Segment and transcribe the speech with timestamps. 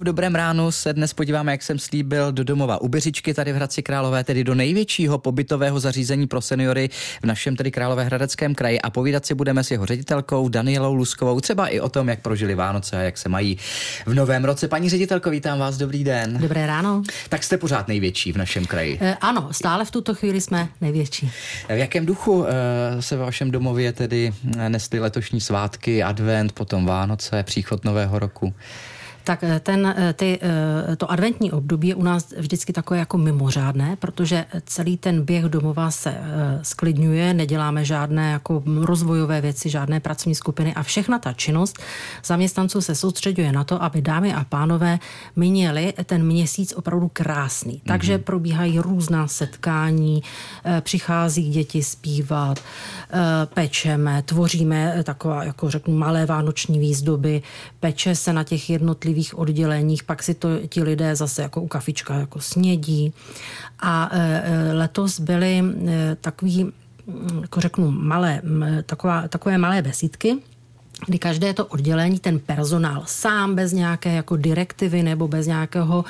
[0.00, 3.56] V dobrém ránu se dnes podíváme, jak jsem slíbil, do domova u Beřičky tady v
[3.56, 6.90] Hradci Králové, tedy do největšího pobytového zařízení pro seniory
[7.22, 11.68] v našem tedy Královéhradeckém kraji a povídat si budeme s jeho ředitelkou Danielou Luskovou, třeba
[11.68, 13.58] i o tom, jak prožili Vánoce a jak se mají
[14.06, 14.68] v novém roce.
[14.68, 16.38] Paní ředitelko, vítám vás, dobrý den.
[16.40, 17.02] Dobré ráno.
[17.28, 18.98] Tak jste pořád největší v našem kraji.
[19.00, 21.30] E, ano, stále v tuto chvíli jsme největší.
[21.68, 24.32] V jakém duchu e, se ve vašem domově tedy
[24.68, 28.54] nesly letošní svátky, advent, potom Vánoce, příchod nového roku?
[29.28, 33.18] Tak eh, ten, eh, ty, eh, to adventní období je u nás vždycky takové jako
[33.18, 36.14] mimořádné, protože celý ten běh domova se
[36.62, 41.78] sklidňuje, neděláme žádné jako rozvojové věci, žádné pracovní skupiny a všechna ta činnost
[42.24, 44.98] zaměstnanců se soustředuje na to, aby dámy a pánové
[45.36, 47.72] měli ten měsíc opravdu krásný.
[47.72, 47.88] Mm-hmm.
[47.88, 50.22] Takže probíhají různá setkání,
[50.80, 52.60] přichází děti zpívat,
[53.54, 57.42] pečeme, tvoříme taková, jako řeknu, malé vánoční výzdoby,
[57.80, 61.68] peče se na těch jednotlivých jednotlivých odděleních, pak si to ti lidé zase jako u
[61.68, 63.12] kafička jako snědí.
[63.80, 66.72] A e, e, letos byly e, takový,
[67.40, 68.42] jako řeknu, malé,
[68.86, 70.38] taková, takové malé besídky,
[71.06, 76.04] kdy každé to oddělení, ten personál sám bez nějaké jako direktivy nebo bez nějakého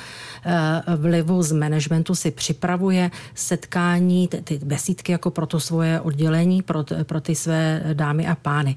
[0.97, 6.85] vlivu z managementu si připravuje setkání, ty, ty besídky jako pro to svoje oddělení, pro,
[7.03, 8.75] pro ty své dámy a pány.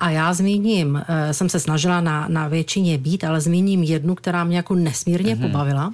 [0.00, 4.44] A já zmíním, eh, jsem se snažila na, na většině být, ale zmíním jednu, která
[4.44, 5.46] mě jako nesmírně mm-hmm.
[5.46, 5.92] pobavila.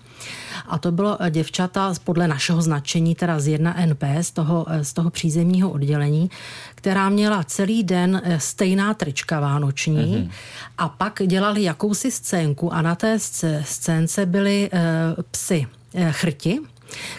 [0.67, 4.93] A to bylo eh, děvčata podle našeho značení, teda z 1NP, z toho, eh, z
[4.93, 6.31] toho přízemního oddělení,
[6.75, 10.31] která měla celý den stejná trička vánoční mm-hmm.
[10.79, 13.19] a pak dělali jakousi scénku a na té
[13.63, 15.67] scénce byly uh, psy
[16.11, 16.61] chrti,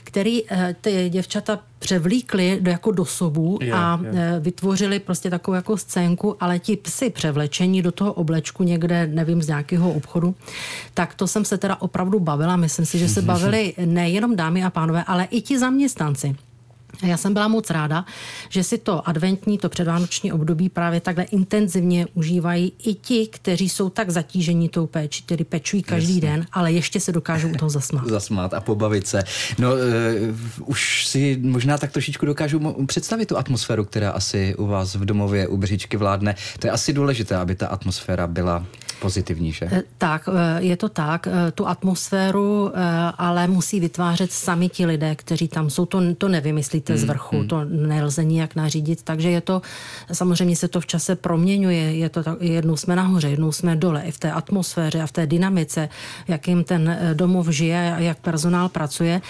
[0.03, 4.09] který eh, ty děvčata převlíkli do, jako do sobů je, a je.
[4.13, 9.41] Eh, vytvořili prostě takovou jako scénku, ale ti psy převlečení do toho oblečku někde, nevím,
[9.41, 10.35] z nějakého obchodu,
[10.93, 12.55] tak to jsem se teda opravdu bavila.
[12.55, 16.35] Myslím si, že se bavili nejenom dámy a pánové, ale i ti zaměstnanci.
[17.03, 18.05] Já jsem byla moc ráda,
[18.49, 23.89] že si to adventní, to předvánoční období právě takhle intenzivně užívají i ti, kteří jsou
[23.89, 26.30] tak zatížení tou péči, tedy pečují každý Jasně.
[26.30, 28.08] den, ale ještě se dokážou u toho zasmát.
[28.09, 29.23] zasmát a pobavit se.
[29.59, 29.77] No, uh,
[30.65, 35.48] už si možná tak trošičku dokážu představit tu atmosféru, která asi u vás v domově
[35.48, 36.36] u Břičky vládne.
[36.59, 38.65] To je asi důležité, aby ta atmosféra byla
[38.99, 39.65] pozitivní, že?
[39.71, 41.27] Eh, tak, eh, je to tak.
[41.27, 42.71] Eh, tu atmosféru
[43.17, 45.85] ale musí vytvářet sami ti lidé, kteří tam jsou.
[45.85, 47.47] To, to nevymyslíte hmm, z vrchu, hmm.
[47.47, 49.61] to nelze nijak nařídit, takže je to,
[50.13, 51.95] samozřejmě se to v čase proměňuje.
[51.95, 54.02] Je to tak, jednou jsme nahoře, jednou jsme dole.
[54.02, 55.89] I v té atmosféře a v té dynamice,
[56.27, 59.21] jakým ten domov žije a jak personál pracuje.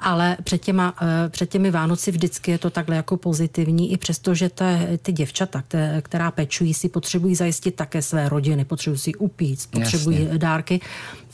[0.00, 0.94] Ale před, těma,
[1.28, 5.62] před těmi Vánoci vždycky je to takhle jako pozitivní, i přesto, že te, ty děvčata,
[5.62, 10.38] které, která pečují, si potřebují zajistit také své rodiny, potřebují si upít, potřebují Jasně.
[10.38, 10.80] dárky,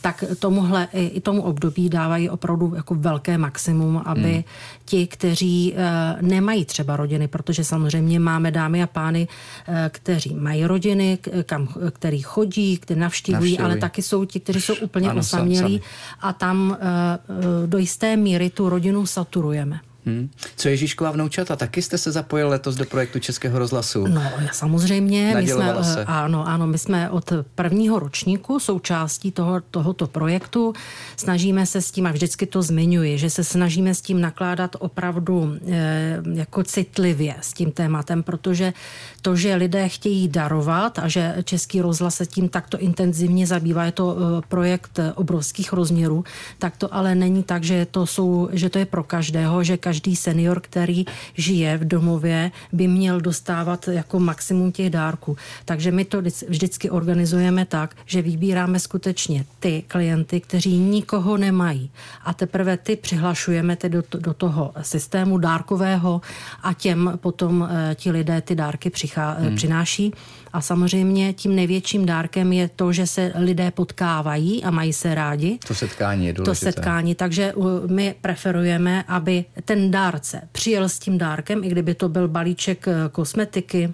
[0.03, 4.43] tak tomuhle i tomu období dávají opravdu jako velké maximum, aby hmm.
[4.85, 5.79] ti, kteří uh,
[6.21, 9.27] nemají třeba rodiny, protože samozřejmě máme dámy a pány,
[9.67, 14.61] uh, kteří mají rodiny, kam, který chodí, kteří navštívují, navštívují, ale taky jsou ti, kteří
[14.61, 15.81] jsou úplně ano, osamělí
[16.21, 19.79] a tam uh, do jisté míry tu rodinu saturujeme.
[20.05, 20.29] Hmm.
[20.55, 24.07] Co Ježíšková vnoučata, taky jste se zapojil letos do projektu Českého rozhlasu?
[24.07, 24.21] No,
[24.51, 25.33] samozřejmě.
[25.35, 26.05] My jsme, se.
[26.05, 30.73] Ano, ano, my jsme od prvního ročníku součástí toho, tohoto projektu.
[31.17, 35.57] Snažíme se s tím, a vždycky to zmiňuji, že se snažíme s tím nakládat opravdu
[35.67, 38.73] e, jako citlivě s tím tématem, protože
[39.21, 43.91] to, že lidé chtějí darovat a že Český rozhlas se tím takto intenzivně zabývá, je
[43.91, 46.23] to e, projekt obrovských rozměrů,
[46.59, 49.92] tak to ale není tak, že to, jsou, že to je pro každého, že každý
[49.93, 51.05] každý senior, který
[51.37, 55.37] žije v domově, by měl dostávat jako maximum těch dárků.
[55.65, 61.91] Takže my to vždycky organizujeme tak, že vybíráme skutečně ty klienty, kteří nikoho nemají.
[62.25, 66.21] A teprve ty přihlašujeme tedy do, do toho systému dárkového
[66.63, 69.55] a těm potom eh, ti lidé ty dárky přichá, hmm.
[69.55, 70.13] přináší.
[70.53, 75.59] A samozřejmě tím největším dárkem je to, že se lidé potkávají a mají se rádi.
[75.67, 76.51] To setkání je důležité.
[76.51, 77.53] To setkání, takže
[77.87, 82.93] my preferujeme, aby ten dárce přijel s tím dárkem, i kdyby to byl balíček eh,
[83.11, 83.93] kosmetiky,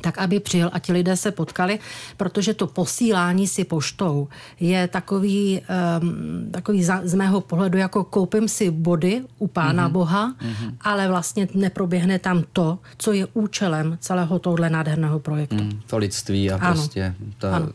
[0.00, 1.78] tak aby přijel a ti lidé se potkali,
[2.16, 4.28] protože to posílání si poštou
[4.60, 5.60] je takový,
[6.00, 9.92] um, takový za, z mého pohledu jako koupím si body u Pána mm-hmm.
[9.92, 10.74] Boha, mm-hmm.
[10.80, 15.56] ale vlastně neproběhne tam to, co je účelem celého tohle nádherného projektu.
[15.56, 16.74] Mm, to lidství a ano.
[16.74, 17.68] prostě ta, ano.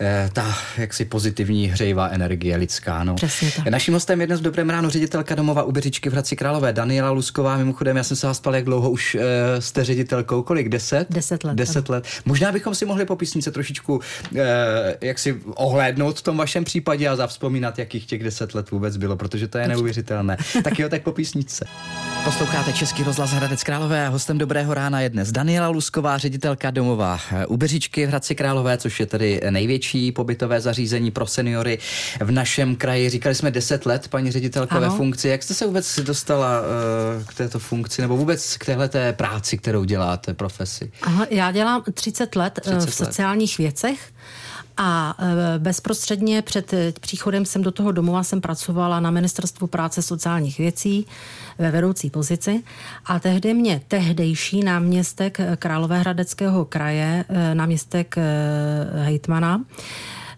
[0.00, 3.04] Eh, ta jaksi pozitivní hřejivá energie lidská.
[3.04, 3.14] No.
[3.14, 3.68] Přesně tak.
[3.68, 7.10] Naším hostem je dnes v Dobrém ráno ředitelka domova u Beřičky v Hradci Králové, Daniela
[7.10, 7.56] Lusková.
[7.56, 9.22] Mimochodem, já jsem se vás ptal, jak dlouho už uh,
[9.58, 10.68] jste ředitelkou, kolik?
[10.68, 11.06] Deset?
[11.10, 11.54] Deset Deset let.
[11.54, 12.06] Deset let.
[12.24, 14.00] Možná bychom si mohli po písnice trošičku
[14.36, 18.96] eh, jak si ohlédnout v tom vašem případě a zavzpomínat, jakých těch deset let vůbec
[18.96, 20.36] bylo, protože to je neuvěřitelné.
[20.64, 21.66] tak jo, tak po písnice.
[22.24, 27.20] Posloucháte Český rozhlas Hradec Králové a hostem Dobrého rána je dnes Daniela Lusková, ředitelka domova
[27.48, 31.78] u Beřičky v Hradci Králové, což je tedy největší pobytové zařízení pro seniory
[32.20, 33.10] v našem kraji.
[33.10, 34.90] Říkali jsme 10 let, paní ředitelka ano.
[34.90, 35.28] ve funkci.
[35.28, 39.84] Jak jste se vůbec dostala uh, k této funkci nebo vůbec k téhle práci, kterou
[39.84, 40.92] děláte, profesi?
[41.08, 43.64] Aha, já dělám 30 let 30 v sociálních let.
[43.64, 44.12] věcech.
[44.76, 50.02] A e, bezprostředně před e, příchodem jsem do toho domova jsem pracovala na Ministerstvu práce
[50.02, 51.06] sociálních věcí
[51.58, 52.62] ve vedoucí pozici
[53.06, 57.24] a tehdy mě tehdejší náměstek Královéhradeckého kraje,
[57.54, 58.16] náměstek
[58.94, 59.64] hejtmana,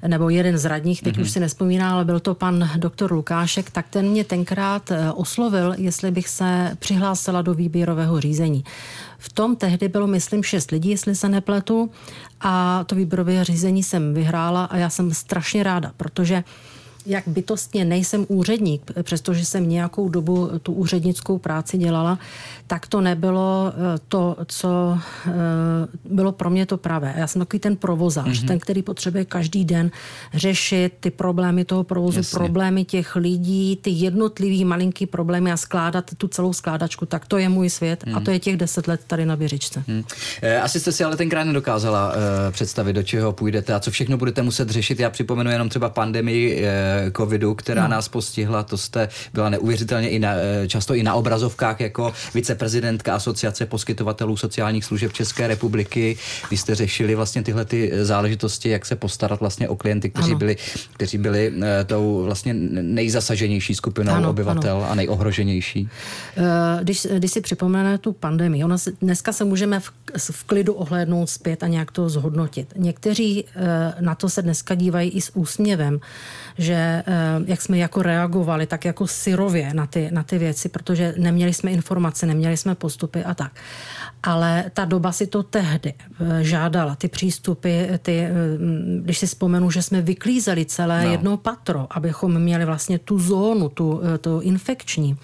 [0.06, 1.22] nebo jeden z radních, teď mm-hmm.
[1.22, 6.10] už si nespomíná, ale byl to pan doktor Lukášek, tak ten mě tenkrát oslovil, jestli
[6.10, 8.64] bych se přihlásila do výběrového řízení.
[9.18, 11.90] V tom tehdy bylo, myslím, šest lidí, jestli se nepletu,
[12.40, 16.44] a to výběrové řízení jsem vyhrála a já jsem strašně ráda, protože
[17.06, 22.18] jak bytostně nejsem úředník, přestože jsem nějakou dobu tu úřednickou práci dělala,
[22.66, 25.30] tak to nebylo eh, to, co eh,
[26.04, 27.14] bylo pro mě to pravé.
[27.16, 28.46] Já jsem takový ten provozář, mm-hmm.
[28.46, 29.90] ten, který potřebuje každý den
[30.34, 32.38] řešit ty problémy toho provozu, Jasně.
[32.38, 37.06] problémy těch lidí, ty jednotlivý malinký problémy a skládat tu celou skládačku.
[37.06, 38.14] Tak to je můj svět mm.
[38.14, 38.24] a mhm.
[38.24, 39.84] to je těch deset let tady na Běřičce.
[39.86, 40.04] Mm.
[40.62, 42.14] Asi jste si ale tenkrát nedokázala uh,
[42.50, 45.00] představit, do čeho půjdete a co všechno budete muset řešit.
[45.00, 46.64] Já připomenu jenom třeba pandemii
[47.16, 47.88] covidu, která no.
[47.88, 48.62] nás postihla.
[48.62, 50.34] To jste byla neuvěřitelně i na,
[50.66, 56.16] často i na obrazovkách jako vice prezidentka Asociace poskytovatelů sociálních služeb České republiky,
[56.48, 60.38] kdy jste řešili vlastně tyhle ty záležitosti, jak se postarat vlastně o klienty, kteří ano.
[60.38, 60.56] byli,
[60.92, 64.90] kteří byli uh, tou vlastně nejzasaženější skupinou ano, obyvatel ano.
[64.90, 65.88] a nejohroženější.
[66.82, 69.90] Když, když si připomeneme tu pandemii, ona dneska se můžeme v,
[70.30, 72.72] v klidu ohlédnout zpět a nějak to zhodnotit.
[72.76, 73.60] Někteří uh,
[74.00, 76.00] na to se dneska dívají i s úsměvem,
[76.58, 76.79] že
[77.46, 81.70] jak jsme jako reagovali, tak jako syrově na ty, na ty věci, protože neměli jsme
[81.70, 83.52] informace, neměli měli jsme postupy a tak.
[84.22, 88.30] Ale ta doba si to tehdy eh, žádala, ty přístupy, ty, eh,
[89.02, 91.10] když si vzpomenu, že jsme vyklízeli celé no.
[91.10, 95.16] jedno patro, abychom měli vlastně tu zónu, tu, eh, tu infekční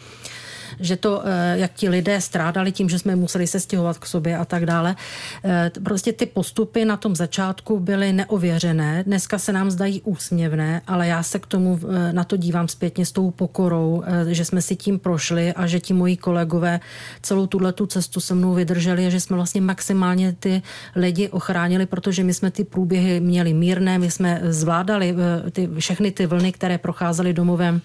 [0.81, 4.37] že to, eh, jak ti lidé strádali tím, že jsme museli se stěhovat k sobě
[4.37, 4.97] a tak dále.
[5.45, 9.05] Eh, prostě ty postupy na tom začátku byly neověřené.
[9.05, 13.07] Dneska se nám zdají úsměvné, ale já se k tomu eh, na to dívám zpětně
[13.07, 16.81] s tou pokorou, že jsme si tím prošli a že ti moji kolegové
[17.23, 20.63] celou tuhle tu cestu se mnou vydrželi a že jsme vlastně maximálně ty
[20.97, 25.15] lidi ochránili, protože my jsme ty průběhy měli mírné, my jsme zvládali
[25.53, 27.81] ty, všechny ty vlny, které procházely domovem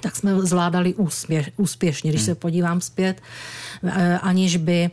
[0.00, 2.26] tak jsme zvládali úspěš, úspěšně, když hmm.
[2.26, 3.22] se podívám zpět,
[3.84, 4.90] eh, aniž by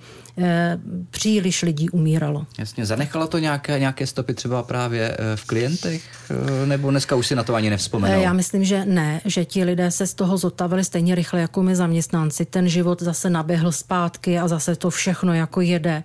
[1.10, 2.46] příliš lidí umíralo.
[2.60, 7.28] Jasně, zanechalo to nějaké, nějaké stopy třeba právě eh, v klientech, eh, nebo dneska už
[7.28, 8.22] si na to ani nevzpomenou?
[8.22, 11.76] Já myslím, že ne, že ti lidé se z toho zotavili stejně rychle jako my
[11.76, 12.46] zaměstnanci.
[12.46, 16.04] Ten život zase naběhl zpátky a zase to všechno jako jede.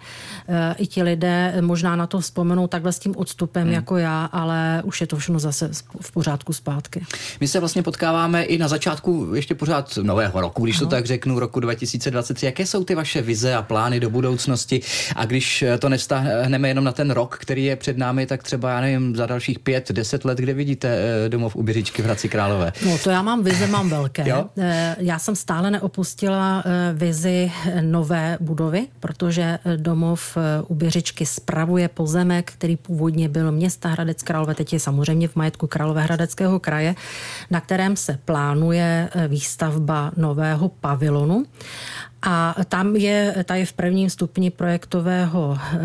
[0.77, 3.73] I ti lidé možná na to vzpomenou takhle s tím odstupem hmm.
[3.73, 5.71] jako já, ale už je to všechno zase
[6.01, 7.05] v pořádku zpátky.
[7.41, 10.87] My se vlastně potkáváme i na začátku ještě pořád nového roku, když ano.
[10.87, 12.47] to tak řeknu, roku 2023.
[12.47, 14.81] Jaké jsou ty vaše vize a plány do budoucnosti.
[15.17, 18.81] A když to nevstáhneme jenom na ten rok, který je před námi, tak třeba, já
[18.81, 22.73] nevím, za dalších pět, deset let, kde vidíte eh, domov u Běřičky v Hradci Králové?
[22.87, 24.29] No to já mám vize, mám velké.
[24.29, 24.47] jo?
[24.59, 32.53] Eh, já jsem stále neopustila eh, vizi nové budovy, protože domov u Běřičky spravuje pozemek,
[32.53, 36.95] který původně byl města Hradec Králové, teď je samozřejmě v majetku Královéhradeckého kraje,
[37.51, 41.45] na kterém se plánuje výstavba nového pavilonu.
[42.23, 45.79] A tam je, ta je v prvním stupni projektového eh,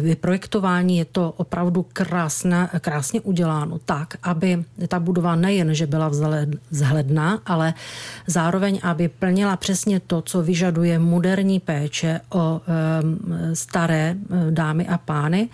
[0.00, 0.98] vyprojektování.
[0.98, 6.10] Je to opravdu krásna, krásně uděláno tak, aby ta budova nejen, že byla
[6.70, 7.74] vzhledná, ale
[8.26, 14.98] zároveň, aby plnila přesně to, co vyžaduje moderní péče o eh, staré eh, dámy a
[14.98, 15.48] pány,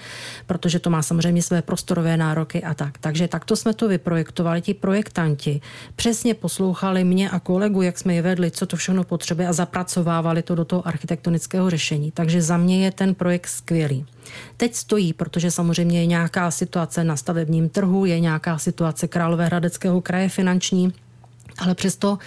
[0.46, 2.98] protože to má samozřejmě své prostorové nároky a tak.
[2.98, 4.60] Takže takto jsme to vyprojektovali.
[4.60, 5.60] Ti projektanti
[5.96, 10.19] přesně poslouchali mě a kolegu, jak jsme je vedli, co to všechno potřebuje a zapracovali
[10.20, 12.10] zapracovávali to do toho architektonického řešení.
[12.10, 14.04] Takže za mě je ten projekt skvělý.
[14.56, 20.28] Teď stojí, protože samozřejmě je nějaká situace na stavebním trhu, je nějaká situace Královéhradeckého kraje
[20.28, 20.92] finanční,
[21.58, 22.18] ale přesto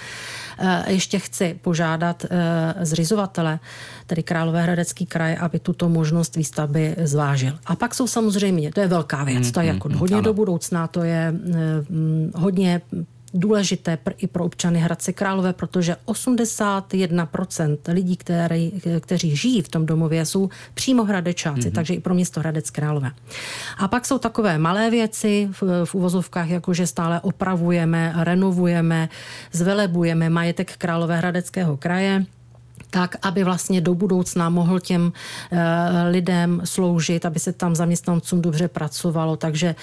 [0.59, 3.59] eh, ještě chci požádat eh, zřizovatele,
[4.07, 7.53] tedy Královéhradecký kraj, aby tuto možnost výstavby zvážil.
[7.65, 10.23] A pak jsou samozřejmě, to je velká věc, to je mm, jako mm, hodně ano.
[10.23, 11.57] do budoucna, to je eh,
[12.35, 12.81] hodně
[13.33, 20.25] důležité i pro občany Hradce Králové, protože 81% lidí, který, kteří žijí v tom domově,
[20.25, 21.71] jsou přímo hradečáci, mm-hmm.
[21.71, 23.11] takže i pro město Hradec Králové.
[23.77, 29.09] A pak jsou takové malé věci v, v uvozovkách, jako že stále opravujeme, renovujeme,
[29.51, 32.25] zvelebujeme majetek Královéhradeckého kraje
[32.93, 35.13] tak, aby vlastně do budoucna mohl těm
[35.51, 39.38] e, lidem sloužit, aby se tam zaměstnancům dobře pracovalo.
[39.38, 39.75] Takže e,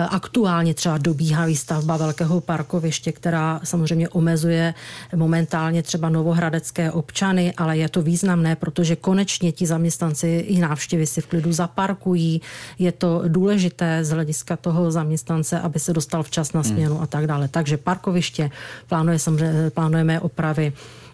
[0.00, 4.74] aktuálně třeba dobíhá výstavba velkého parkoviště, která samozřejmě omezuje
[5.16, 11.20] momentálně třeba novohradecké občany, ale je to významné, protože konečně ti zaměstnanci i návštěvy si
[11.20, 12.40] v klidu zaparkují.
[12.78, 17.04] Je to důležité z hlediska toho zaměstnance, aby se dostal včas na směnu hmm.
[17.04, 17.48] a tak dále.
[17.48, 18.50] Takže parkoviště
[18.88, 20.72] plánuje, samozřejmě, plánujeme opravy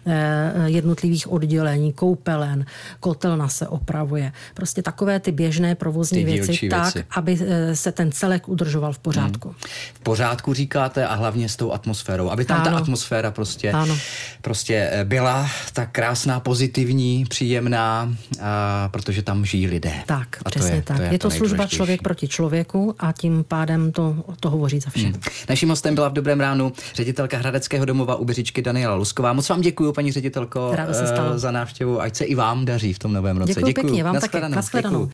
[0.65, 2.65] jednotlivých oddělení, koupelen,
[2.99, 4.31] kotelna se opravuje.
[4.53, 8.93] Prostě takové ty běžné provozní ty věci, věci, tak, aby eh, se ten celek udržoval
[8.93, 9.47] v pořádku.
[9.47, 9.57] Hmm.
[9.93, 12.71] V pořádku říkáte a hlavně s tou atmosférou, aby tam ano.
[12.71, 13.97] ta atmosféra prostě, ano.
[14.41, 19.93] prostě eh, byla tak krásná, pozitivní, příjemná, a, protože tam žijí lidé.
[20.05, 20.97] Tak, a přesně to je, tak.
[20.97, 24.79] To je, je to, to služba člověk proti člověku a tím pádem to, to hovoří
[24.79, 25.05] za vše.
[25.05, 25.21] Hmm.
[25.49, 29.33] Naším hostem byla v Dobrém ránu ředitelka Hradeckého domova u Beřičky Daniela Lusková.
[29.33, 31.39] Moc vám děkuji paní ředitelko, se stalo.
[31.39, 32.01] za návštěvu.
[32.01, 33.53] Ať se i vám daří v tom novém roce.
[33.53, 33.81] Děkuji, děkuji.
[33.81, 34.37] pěkně, vám taky.
[34.49, 35.09] Nashledanou.